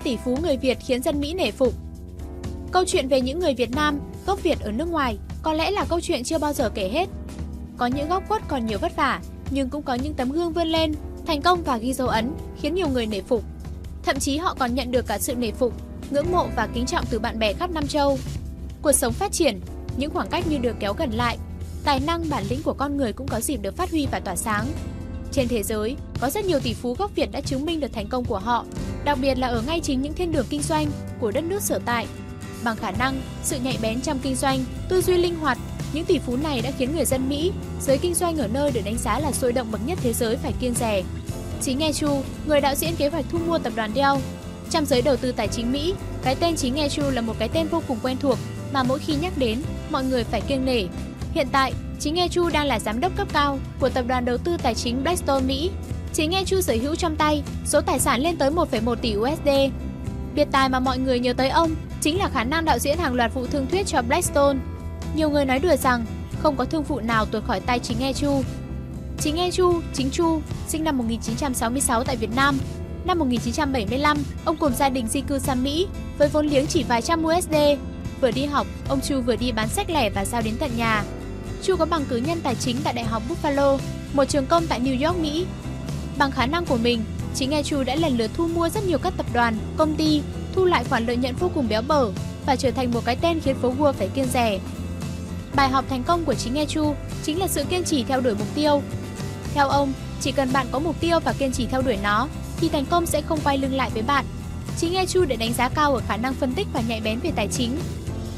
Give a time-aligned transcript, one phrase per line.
[0.00, 1.74] tỷ phú người Việt khiến dân Mỹ nể phục.
[2.72, 5.84] Câu chuyện về những người Việt Nam, gốc Việt ở nước ngoài có lẽ là
[5.84, 7.08] câu chuyện chưa bao giờ kể hết.
[7.76, 10.68] Có những góc quất còn nhiều vất vả, nhưng cũng có những tấm gương vươn
[10.68, 10.94] lên,
[11.26, 13.44] thành công và ghi dấu ấn, khiến nhiều người nể phục.
[14.02, 15.74] Thậm chí họ còn nhận được cả sự nể phục,
[16.10, 18.18] ngưỡng mộ và kính trọng từ bạn bè khắp Nam Châu.
[18.82, 19.60] Cuộc sống phát triển,
[19.96, 21.38] những khoảng cách như được kéo gần lại,
[21.84, 24.36] tài năng bản lĩnh của con người cũng có dịp được phát huy và tỏa
[24.36, 24.66] sáng.
[25.32, 28.06] Trên thế giới, có rất nhiều tỷ phú gốc Việt đã chứng minh được thành
[28.06, 28.64] công của họ,
[29.04, 30.86] đặc biệt là ở ngay chính những thiên đường kinh doanh
[31.20, 32.06] của đất nước sở tại.
[32.64, 35.58] Bằng khả năng, sự nhạy bén trong kinh doanh, tư duy linh hoạt,
[35.92, 38.80] những tỷ phú này đã khiến người dân Mỹ, giới kinh doanh ở nơi được
[38.84, 41.02] đánh giá là sôi động bậc nhất thế giới phải kiêng rẻ.
[41.62, 44.18] Chính Nghe Chu, người đạo diễn kế hoạch thu mua tập đoàn Dell,
[44.70, 47.48] trong giới đầu tư tài chính Mỹ, cái tên Chính Nghe Chu là một cái
[47.48, 48.38] tên vô cùng quen thuộc
[48.72, 50.84] mà mỗi khi nhắc đến, mọi người phải kiêng nể.
[51.34, 54.38] Hiện tại, Chính Nghe Chu đang là giám đốc cấp cao của tập đoàn đầu
[54.38, 55.70] tư tài chính Blackstone Mỹ.
[56.12, 59.48] Chính Nghe Chu sở hữu trong tay số tài sản lên tới 1,1 tỷ USD.
[60.34, 63.14] Biệt tài mà mọi người nhớ tới ông chính là khả năng đạo diễn hàng
[63.14, 64.58] loạt vụ thương thuyết cho Blackstone.
[65.14, 66.04] Nhiều người nói đùa rằng
[66.42, 68.42] không có thương vụ nào tuột khỏi tay Chính Nghe Chu.
[69.18, 72.58] Chính Nghe Chu, Chính Chu, sinh năm 1966 tại Việt Nam.
[73.04, 75.86] Năm 1975, ông cùng gia đình di cư sang Mỹ
[76.18, 77.54] với vốn liếng chỉ vài trăm USD.
[78.20, 81.04] Vừa đi học, ông Chu vừa đi bán sách lẻ và giao đến tận nhà.
[81.62, 83.78] Chu có bằng cử nhân tài chính tại Đại học Buffalo,
[84.12, 85.46] một trường công tại New York, Mỹ.
[86.20, 87.04] Bằng khả năng của mình,
[87.34, 90.22] chính nghe Chu đã lần lượt thu mua rất nhiều các tập đoàn, công ty,
[90.54, 92.10] thu lại khoản lợi nhuận vô cùng béo bở
[92.46, 94.58] và trở thành một cái tên khiến phố Wall phải kiêng rẻ.
[95.54, 98.34] Bài học thành công của chính nghe Chu chính là sự kiên trì theo đuổi
[98.34, 98.82] mục tiêu.
[99.54, 102.68] Theo ông, chỉ cần bạn có mục tiêu và kiên trì theo đuổi nó, thì
[102.68, 104.24] thành công sẽ không quay lưng lại với bạn.
[104.78, 107.20] Chính nghe Chu để đánh giá cao ở khả năng phân tích và nhạy bén
[107.20, 107.76] về tài chính,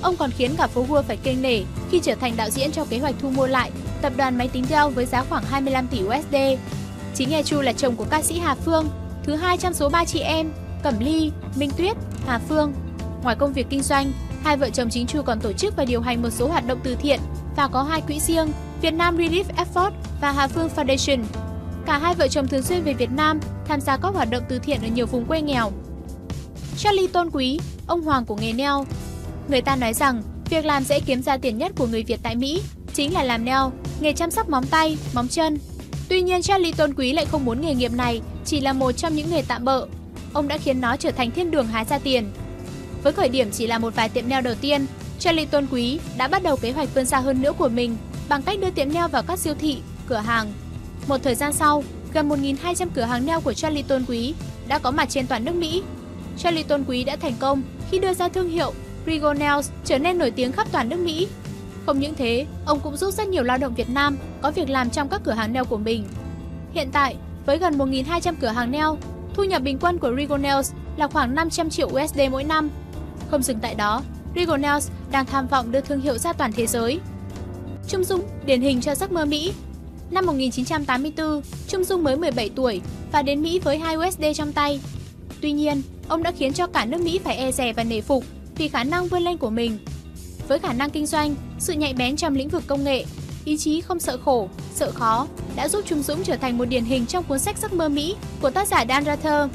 [0.03, 2.85] Ông còn khiến cả phố Wall phải kinh nể khi trở thành đạo diễn cho
[2.85, 3.71] kế hoạch thu mua lại
[4.03, 6.37] tập đoàn máy tính Dell với giá khoảng 25 tỷ USD.
[7.15, 8.89] Chính nghe Chu là chồng của ca sĩ Hà Phương,
[9.25, 11.97] thứ hai trong số ba chị em Cẩm Ly, Minh Tuyết,
[12.27, 12.73] Hà Phương.
[13.23, 14.13] Ngoài công việc kinh doanh,
[14.45, 16.81] hai vợ chồng chính Chu còn tổ chức và điều hành một số hoạt động
[16.85, 17.21] từ thiện
[17.57, 21.25] và có hai quỹ riêng, Việt Nam Relief Effort và Hà Phương Foundation.
[21.87, 24.59] Cả hai vợ chồng thường xuyên về Việt Nam tham gia các hoạt động từ
[24.59, 25.73] thiện ở nhiều vùng quê nghèo.
[26.77, 28.85] Charlie Tôn Quý, ông hoàng của nghề neo,
[29.49, 32.37] Người ta nói rằng, việc làm dễ kiếm ra tiền nhất của người Việt tại
[32.37, 32.63] Mỹ
[32.95, 35.59] chính là làm neo nghề chăm sóc móng tay, móng chân.
[36.13, 39.15] Tuy nhiên Charlie Tôn Quý lại không muốn nghề nghiệp này chỉ là một trong
[39.15, 39.87] những nghề tạm bợ.
[40.33, 42.31] Ông đã khiến nó trở thành thiên đường hái ra tiền.
[43.03, 44.87] Với khởi điểm chỉ là một vài tiệm nail đầu tiên,
[45.19, 47.97] Charlie Tôn Quý đã bắt đầu kế hoạch vươn xa hơn nữa của mình
[48.29, 49.79] bằng cách đưa tiệm nail vào các siêu thị,
[50.09, 50.53] cửa hàng.
[51.09, 54.35] Một thời gian sau, gần 1.200 cửa hàng nail của Charlie Tôn Quý
[54.69, 55.83] đã có mặt trên toàn nước Mỹ.
[56.39, 58.73] Charlie Tôn Quý đã thành công khi đưa ra thương hiệu
[59.07, 61.29] Rigo Nails trở nên nổi tiếng khắp toàn nước Mỹ.
[61.87, 64.91] Không những thế, ông cũng giúp rất nhiều lao động Việt Nam có việc làm
[64.91, 66.05] trong các cửa hàng nail của mình.
[66.73, 67.17] Hiện tại,
[67.47, 68.99] với gần 1.200 cửa hàng nail,
[69.35, 72.71] thu nhập bình quân của Regal Nails là khoảng 500 triệu USD mỗi năm.
[73.31, 74.03] Không dừng tại đó,
[74.37, 77.01] Regal Nails đang tham vọng đưa thương hiệu ra toàn thế giới.
[77.89, 79.53] Trung Dung, điển hình cho giấc mơ Mỹ.
[80.11, 82.81] Năm 1984, Trung Dung mới 17 tuổi
[83.13, 84.81] và đến Mỹ với 2 USD trong tay.
[85.41, 88.25] Tuy nhiên, ông đã khiến cho cả nước Mỹ phải e dè và nể phục
[88.57, 89.79] vì khả năng vươn lên của mình.
[90.49, 93.05] Với khả năng kinh doanh, sự nhạy bén trong lĩnh vực công nghệ,
[93.45, 96.85] ý chí không sợ khổ, sợ khó đã giúp Trung Dũng trở thành một điển
[96.85, 99.51] hình trong cuốn sách Giấc mơ Mỹ của tác giả Dan Rather.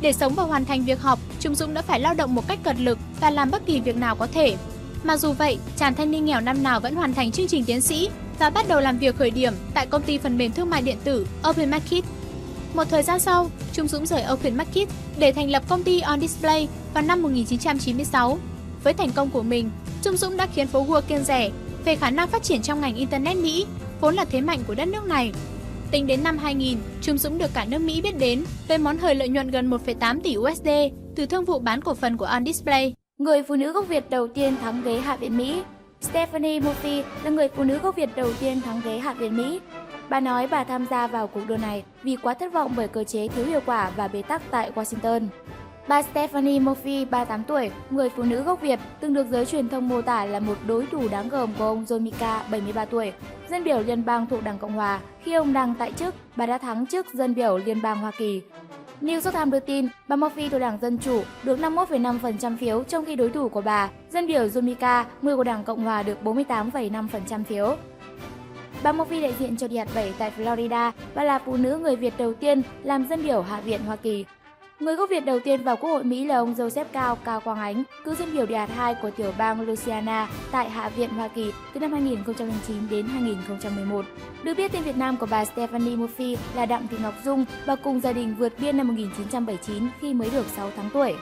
[0.00, 2.58] Để sống và hoàn thành việc học, Trung Dũng đã phải lao động một cách
[2.62, 4.56] cật lực và làm bất kỳ việc nào có thể.
[5.02, 7.80] Mặc dù vậy, chàng thanh niên nghèo năm nào vẫn hoàn thành chương trình tiến
[7.80, 10.82] sĩ và bắt đầu làm việc khởi điểm tại công ty phần mềm thương mại
[10.82, 12.04] điện tử Open Market.
[12.74, 14.88] Một thời gian sau, Trung Dũng rời Open Market
[15.18, 18.38] để thành lập công ty On Display vào năm 1996.
[18.84, 19.70] Với thành công của mình,
[20.02, 21.50] Trung Dũng đã khiến phố Wall kiêng rẻ
[21.84, 23.66] về khả năng phát triển trong ngành Internet Mỹ,
[24.00, 25.32] vốn là thế mạnh của đất nước này.
[25.90, 29.14] Tính đến năm 2000, Trung Dũng được cả nước Mỹ biết đến với món hời
[29.14, 30.68] lợi nhuận gần 1,8 tỷ USD
[31.16, 32.94] từ thương vụ bán cổ phần của On Display.
[33.18, 35.62] Người phụ nữ gốc Việt đầu tiên thắng ghế Hạ viện Mỹ
[36.00, 39.60] Stephanie Murphy là người phụ nữ gốc Việt đầu tiên thắng ghế Hạ viện Mỹ.
[40.10, 43.04] Bà nói bà tham gia vào cuộc đua này vì quá thất vọng bởi cơ
[43.04, 45.26] chế thiếu hiệu quả và bế tắc tại Washington.
[45.88, 49.88] Bà Stephanie Murphy, 38 tuổi, người phụ nữ gốc Việt, từng được giới truyền thông
[49.88, 53.12] mô tả là một đối thủ đáng gờm của ông John Mika, 73 tuổi,
[53.50, 55.00] dân biểu liên bang thuộc Đảng Cộng Hòa.
[55.22, 58.42] Khi ông đang tại chức, bà đã thắng trước dân biểu liên bang Hoa Kỳ.
[59.02, 63.04] New York Times đưa tin, bà Murphy thuộc Đảng Dân Chủ được 51,5% phiếu, trong
[63.04, 66.18] khi đối thủ của bà, dân biểu John Mika, người của Đảng Cộng Hòa được
[66.24, 67.76] 48,5% phiếu.
[68.82, 72.14] Bà Murphy đại diện cho Điạt 7 tại Florida và là phụ nữ người Việt
[72.18, 74.24] đầu tiên làm dân biểu Hạ viện Hoa Kỳ.
[74.80, 77.58] Người gốc Việt đầu tiên vào Quốc hội Mỹ là ông Joseph Cao Cao Quang
[77.58, 81.52] Ánh, cựu dân biểu Điạt 2 của tiểu bang Louisiana tại Hạ viện Hoa Kỳ
[81.74, 84.04] từ năm 2009 đến 2011.
[84.42, 87.76] Được biết tên Việt Nam của bà Stephanie Murphy là Đặng Thị Ngọc Dung và
[87.76, 91.14] cùng gia đình vượt biên năm 1979 khi mới được 6 tháng tuổi.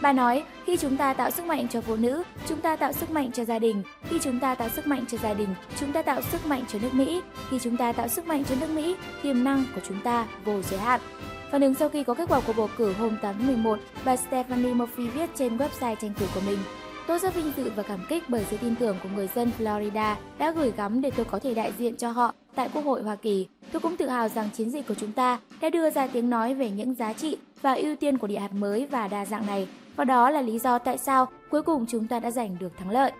[0.00, 3.10] Bà nói, khi chúng ta tạo sức mạnh cho phụ nữ, chúng ta tạo sức
[3.10, 3.82] mạnh cho gia đình.
[4.08, 5.48] Khi chúng ta tạo sức mạnh cho gia đình,
[5.80, 7.20] chúng ta tạo sức mạnh cho nước Mỹ.
[7.50, 10.62] Khi chúng ta tạo sức mạnh cho nước Mỹ, tiềm năng của chúng ta vô
[10.62, 11.00] giới hạn.
[11.50, 14.16] Phản ứng sau khi có kết quả của bầu cử hôm 8 tháng 11, bà
[14.16, 16.58] Stephanie Murphy viết trên website tranh cử của mình.
[17.06, 20.14] Tôi rất vinh dự và cảm kích bởi sự tin tưởng của người dân Florida
[20.38, 23.16] đã gửi gắm để tôi có thể đại diện cho họ tại Quốc hội Hoa
[23.16, 23.46] Kỳ.
[23.72, 26.54] Tôi cũng tự hào rằng chiến dịch của chúng ta đã đưa ra tiếng nói
[26.54, 29.68] về những giá trị và ưu tiên của địa hạt mới và đa dạng này.
[29.96, 32.90] Và đó là lý do tại sao cuối cùng chúng ta đã giành được thắng
[32.90, 33.12] lợi.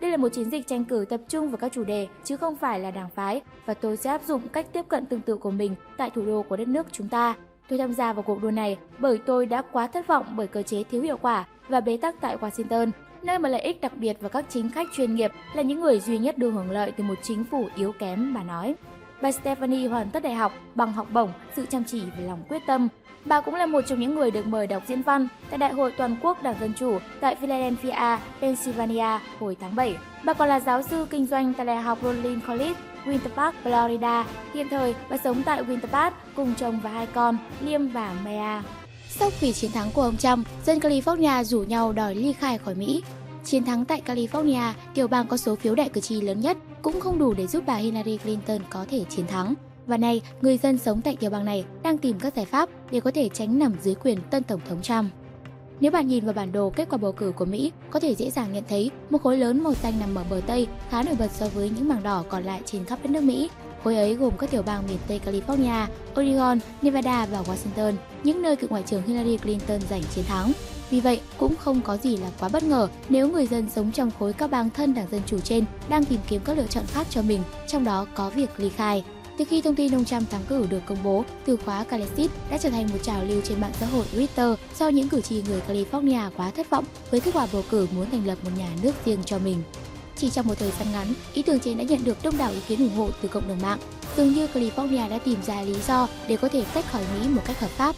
[0.00, 2.56] Đây là một chiến dịch tranh cử tập trung vào các chủ đề chứ không
[2.56, 5.50] phải là đảng phái và tôi sẽ áp dụng cách tiếp cận tương tự của
[5.50, 7.34] mình tại thủ đô của đất nước chúng ta.
[7.68, 10.62] Tôi tham gia vào cuộc đua này bởi tôi đã quá thất vọng bởi cơ
[10.62, 12.90] chế thiếu hiệu quả và bế tắc tại Washington,
[13.22, 16.00] nơi mà lợi ích đặc biệt và các chính khách chuyên nghiệp là những người
[16.00, 18.74] duy nhất được hưởng lợi từ một chính phủ yếu kém, bà nói.
[19.22, 22.62] Bà Stephanie hoàn tất đại học bằng học bổng, sự chăm chỉ và lòng quyết
[22.66, 22.88] tâm.
[23.24, 25.92] Bà cũng là một trong những người được mời đọc diễn văn tại Đại hội
[25.96, 29.96] Toàn quốc Đảng Dân Chủ tại Philadelphia, Pennsylvania hồi tháng 7.
[30.24, 32.74] Bà còn là giáo sư kinh doanh tại Đại học Rollins College
[33.04, 34.24] Winter Park, Florida.
[34.54, 38.62] Hiện thời, bà sống tại Winter Park cùng chồng và hai con, Liam và Maya.
[39.08, 42.74] Sốc vì chiến thắng của ông Trump, dân California rủ nhau đòi ly khai khỏi
[42.74, 43.02] Mỹ.
[43.44, 47.00] Chiến thắng tại California, tiểu bang có số phiếu đại cử tri lớn nhất, cũng
[47.00, 49.54] không đủ để giúp bà Hillary Clinton có thể chiến thắng.
[49.86, 53.00] Và nay, người dân sống tại tiểu bang này đang tìm các giải pháp để
[53.00, 55.12] có thể tránh nằm dưới quyền tân tổng thống Trump.
[55.80, 58.30] Nếu bạn nhìn vào bản đồ kết quả bầu cử của Mỹ, có thể dễ
[58.30, 61.30] dàng nhận thấy một khối lớn màu xanh nằm ở bờ Tây khá nổi bật
[61.32, 63.50] so với những mảng đỏ còn lại trên khắp đất nước Mỹ.
[63.84, 65.86] Khối ấy gồm các tiểu bang miền Tây California,
[66.20, 67.94] Oregon, Nevada và Washington,
[68.24, 70.52] những nơi cựu Ngoại trưởng Hillary Clinton giành chiến thắng.
[70.90, 74.10] Vì vậy, cũng không có gì là quá bất ngờ nếu người dân sống trong
[74.18, 77.06] khối các bang thân đảng Dân Chủ trên đang tìm kiếm các lựa chọn khác
[77.10, 79.04] cho mình, trong đó có việc ly khai.
[79.38, 82.58] Từ khi thông tin ông Trump thắng cử được công bố, từ khóa Calexit đã
[82.58, 85.60] trở thành một trào lưu trên mạng xã hội Twitter do những cử tri người
[85.68, 88.92] California quá thất vọng với kết quả bầu cử muốn thành lập một nhà nước
[89.04, 89.62] riêng cho mình.
[90.16, 92.60] Chỉ trong một thời gian ngắn, ý tưởng trên đã nhận được đông đảo ý
[92.68, 93.78] kiến ủng hộ từ cộng đồng mạng.
[94.16, 97.42] Dường như California đã tìm ra lý do để có thể tách khỏi Mỹ một
[97.46, 97.94] cách hợp pháp.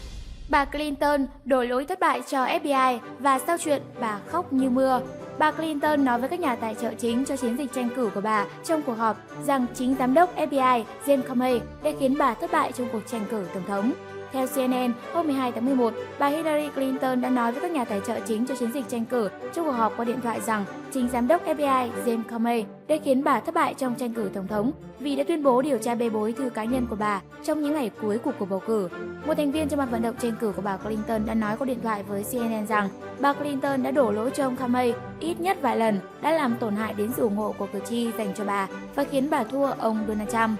[0.49, 5.01] Bà Clinton đổ lỗi thất bại cho FBI và sau chuyện bà khóc như mưa.
[5.39, 8.21] Bà Clinton nói với các nhà tài trợ chính cho chiến dịch tranh cử của
[8.21, 12.51] bà trong cuộc họp rằng chính giám đốc FBI James Comey đã khiến bà thất
[12.51, 13.93] bại trong cuộc tranh cử tổng thống.
[14.37, 18.01] Theo CNN, hôm 12 tháng 11, bà Hillary Clinton đã nói với các nhà tài
[18.07, 21.09] trợ chính cho chiến dịch tranh cử trong cuộc họp qua điện thoại rằng chính
[21.09, 24.71] giám đốc FBI James Comey đã khiến bà thất bại trong tranh cử tổng thống
[24.99, 27.73] vì đã tuyên bố điều tra bê bối thư cá nhân của bà trong những
[27.73, 28.89] ngày cuối của cuộc bầu cử.
[29.25, 31.65] Một thành viên trong ban vận động tranh cử của bà Clinton đã nói qua
[31.65, 32.89] điện thoại với CNN rằng
[33.19, 36.75] bà Clinton đã đổ lỗi cho ông Comey ít nhất vài lần, đã làm tổn
[36.75, 39.65] hại đến sự ủng hộ của cử tri dành cho bà và khiến bà thua
[39.65, 40.59] ông Donald Trump.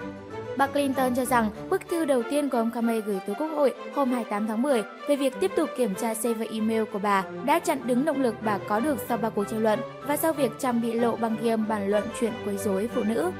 [0.58, 3.74] Bà Clinton cho rằng bức thư đầu tiên của ông Comey gửi tới Quốc hội
[3.94, 7.58] hôm 28 tháng 10 về việc tiếp tục kiểm tra server email của bà đã
[7.58, 10.52] chặn đứng động lực bà có được sau ba cuộc tranh luận và sau việc
[10.58, 13.30] Trump bị lộ băng ghiêm bàn luận chuyện quấy rối phụ nữ.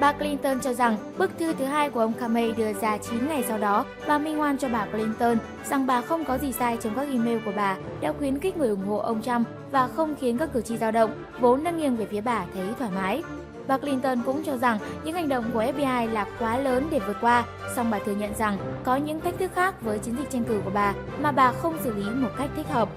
[0.00, 3.44] Bà Clinton cho rằng bức thư thứ hai của ông Comey đưa ra 9 ngày
[3.48, 6.94] sau đó và minh oan cho bà Clinton rằng bà không có gì sai trong
[6.96, 10.38] các email của bà đã khuyến khích người ủng hộ ông Trump và không khiến
[10.38, 11.10] các cử tri dao động,
[11.40, 13.22] vốn đang nghiêng về phía bà thấy thoải mái.
[13.66, 17.16] Bà Clinton cũng cho rằng những hành động của FBI là quá lớn để vượt
[17.20, 17.44] qua,
[17.76, 20.60] song bà thừa nhận rằng có những thách thức khác với chiến dịch tranh cử
[20.64, 22.88] của bà mà bà không xử lý một cách thích hợp.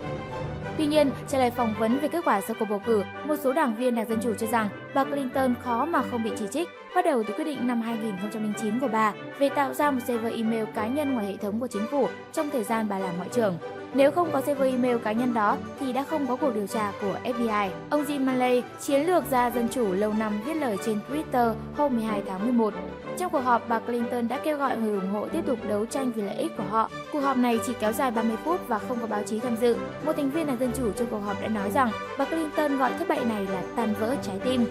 [0.78, 3.54] Tuy nhiên, trả lời phỏng vấn về kết quả sau cuộc bầu cử, một số
[3.54, 6.70] đảng viên Đảng Dân Chủ cho rằng bà Clinton khó mà không bị chỉ trích,
[6.96, 10.66] bắt đầu từ quyết định năm 2009 của bà về tạo ra một server email
[10.76, 13.58] cá nhân ngoài hệ thống của chính phủ trong thời gian bà làm ngoại trưởng.
[13.94, 16.92] Nếu không có server email cá nhân đó thì đã không có cuộc điều tra
[17.02, 17.70] của FBI.
[17.90, 21.96] Ông Jim Malley, chiến lược gia dân chủ lâu năm viết lời trên Twitter hôm
[21.96, 22.74] 12 tháng 11.
[23.18, 26.12] Trong cuộc họp, bà Clinton đã kêu gọi người ủng hộ tiếp tục đấu tranh
[26.12, 26.90] vì lợi ích của họ.
[27.12, 29.76] Cuộc họp này chỉ kéo dài 30 phút và không có báo chí tham dự.
[30.06, 32.92] Một thành viên đảng Dân Chủ trong cuộc họp đã nói rằng bà Clinton gọi
[33.00, 34.66] thất bại này là tan vỡ trái tim.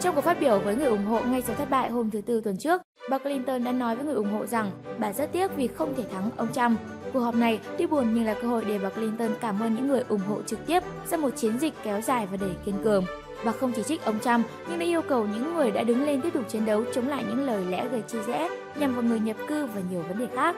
[0.00, 2.40] Trong cuộc phát biểu với người ủng hộ ngay sau thất bại hôm thứ Tư
[2.44, 5.66] tuần trước, bà Clinton đã nói với người ủng hộ rằng bà rất tiếc vì
[5.66, 6.80] không thể thắng ông Trump.
[7.12, 9.88] Cuộc họp này tuy buồn nhưng là cơ hội để bà Clinton cảm ơn những
[9.88, 13.04] người ủng hộ trực tiếp sau một chiến dịch kéo dài và đầy kiên cường
[13.44, 16.20] và không chỉ trích ông Trump nhưng đã yêu cầu những người đã đứng lên
[16.20, 19.20] tiếp tục chiến đấu chống lại những lời lẽ gây chia rẽ nhằm vào người
[19.20, 20.56] nhập cư và nhiều vấn đề khác.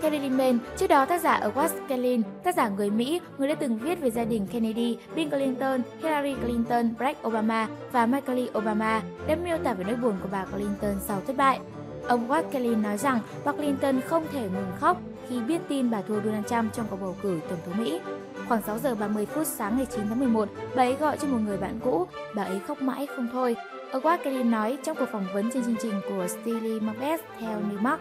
[0.00, 3.54] Theo Daily Mail, trước đó tác giả ở West tác giả người Mỹ, người đã
[3.54, 9.02] từng viết về gia đình Kennedy, Bill Clinton, Hillary Clinton, Barack Obama và Michael Obama,
[9.26, 11.60] đã miêu tả về nỗi buồn của bà Clinton sau thất bại.
[12.08, 16.20] Ông West nói rằng bà Clinton không thể ngừng khóc khi biết tin bà thua
[16.20, 18.00] Donald Trump trong cuộc bầu cử Tổng thống Mỹ.
[18.48, 21.38] Khoảng 6 giờ 30 phút sáng ngày 9 tháng 11, bà ấy gọi cho một
[21.44, 23.56] người bạn cũ, bà ấy khóc mãi không thôi.
[23.92, 27.96] Edward Kelly nói trong cuộc phỏng vấn trên chương trình của Steely Macbeth theo New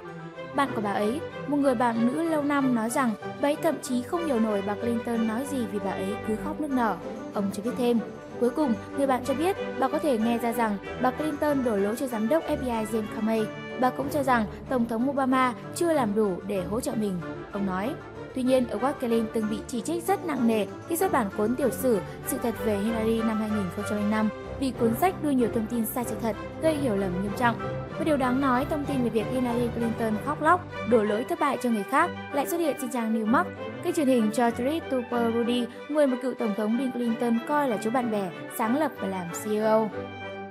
[0.55, 3.11] Bạn của bà ấy, một người bạn nữ lâu năm nói rằng
[3.41, 6.35] bà ấy thậm chí không hiểu nổi bà Clinton nói gì vì bà ấy cứ
[6.43, 6.97] khóc nức nở.
[7.33, 7.99] Ông cho biết thêm,
[8.39, 11.77] Cuối cùng, người bạn cho biết bà có thể nghe ra rằng bà Clinton đổ
[11.77, 13.45] lỗi cho giám đốc FBI James Comey.
[13.79, 17.13] Bà cũng cho rằng Tổng thống Obama chưa làm đủ để hỗ trợ mình.
[17.51, 17.93] Ông nói,
[18.35, 21.55] Tuy nhiên, ở Kelly từng bị chỉ trích rất nặng nề khi xuất bản cuốn
[21.55, 25.85] tiểu sử Sự thật về Hillary năm 2005 vì cuốn sách đưa nhiều thông tin
[25.85, 27.55] sai sự thật, gây hiểu lầm nghiêm trọng.
[27.97, 31.39] Và điều đáng nói, thông tin về việc Hillary Clinton khóc lóc, đổ lỗi thất
[31.39, 33.47] bại cho người khác lại xuất hiện trên trang New York.
[33.83, 37.69] Kênh truyền hình cho Treat Tupper Rudy, người mà cựu tổng thống Bill Clinton coi
[37.69, 39.89] là chú bạn bè, sáng lập và làm CEO.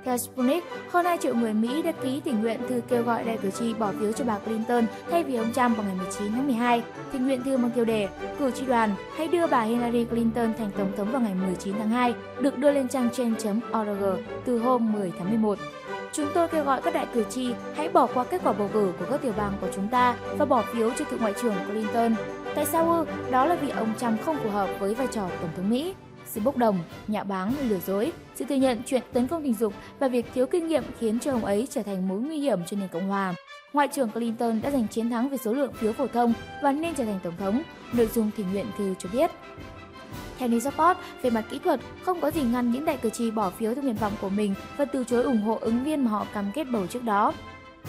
[0.05, 3.37] Theo Sputnik, hơn 2 triệu người Mỹ đã ký tình nguyện thư kêu gọi đại
[3.37, 6.47] cử tri bỏ phiếu cho bà Clinton thay vì ông Trump vào ngày 19 tháng
[6.47, 6.83] 12.
[7.11, 8.07] Tình nguyện thư mang tiêu đề
[8.39, 11.89] Cử tri đoàn hãy đưa bà Hillary Clinton thành tổng thống vào ngày 19 tháng
[11.89, 14.03] 2 được đưa lên trang change.org
[14.45, 15.57] từ hôm 10 tháng 11.
[16.13, 18.91] Chúng tôi kêu gọi các đại cử tri hãy bỏ qua kết quả bầu cử
[18.99, 22.15] của các tiểu bang của chúng ta và bỏ phiếu cho cựu ngoại trưởng Clinton.
[22.55, 23.31] Tại sao ư?
[23.31, 25.93] Đó là vì ông Trump không phù hợp với vai trò tổng thống Mỹ
[26.25, 29.73] sự bốc đồng, nhạo báng, lừa dối, sự thừa nhận chuyện tấn công tình dục
[29.99, 32.77] và việc thiếu kinh nghiệm khiến cho ông ấy trở thành mối nguy hiểm cho
[32.77, 33.33] nền Cộng hòa.
[33.73, 36.93] Ngoại trưởng Clinton đã giành chiến thắng về số lượng phiếu phổ thông và nên
[36.95, 37.61] trở thành tổng thống,
[37.93, 39.31] nội dung thỉnh nguyện thư cho biết.
[40.37, 43.31] Theo New Report, về mặt kỹ thuật, không có gì ngăn những đại cử tri
[43.31, 46.11] bỏ phiếu theo nguyện vọng của mình và từ chối ủng hộ ứng viên mà
[46.11, 47.33] họ cam kết bầu trước đó.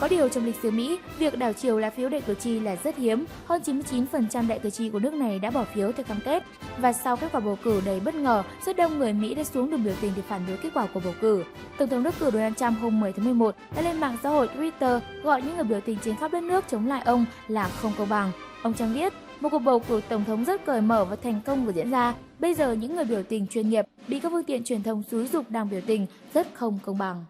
[0.00, 2.76] Có điều trong lịch sử Mỹ, việc đảo chiều lá phiếu đại cử tri là
[2.84, 3.24] rất hiếm.
[3.46, 6.42] Hơn 99% đại cử tri của nước này đã bỏ phiếu theo cam kết.
[6.78, 9.70] Và sau kết quả bầu cử đầy bất ngờ, rất đông người Mỹ đã xuống
[9.70, 11.44] đường biểu tình để phản đối kết quả của bầu cử.
[11.78, 14.48] Tổng thống đắc cử Donald Trump hôm 10 tháng 11 đã lên mạng xã hội
[14.56, 17.92] Twitter gọi những người biểu tình trên khắp đất nước chống lại ông là không
[17.98, 18.32] công bằng.
[18.62, 21.66] Ông Trump viết, một cuộc bầu cử tổng thống rất cởi mở và thành công
[21.66, 22.14] vừa diễn ra.
[22.38, 25.26] Bây giờ những người biểu tình chuyên nghiệp bị các phương tiện truyền thông xúi
[25.26, 27.24] dục đang biểu tình rất không công bằng.